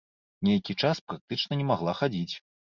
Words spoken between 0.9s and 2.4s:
практычна не магла хадзіць.